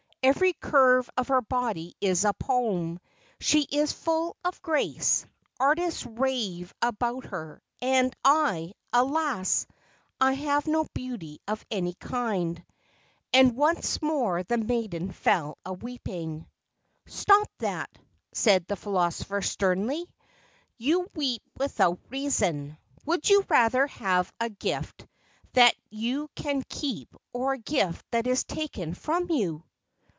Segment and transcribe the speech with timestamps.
[0.23, 2.99] Every curve of her body is a poem.
[3.39, 5.25] She is full of grace.
[5.59, 7.59] Artists rave about her.
[7.81, 9.65] And I alas,
[10.19, 12.63] I have no beauty of any kind."
[13.33, 16.45] And once more the maiden fell a weeping.
[17.07, 17.89] "Stop that,"
[18.31, 20.05] said the philosopher sternly;
[20.77, 22.77] "you weep without reason;
[23.07, 25.07] would you rather have a gift
[25.53, 29.63] that you can keep or a gift that is taken from you?"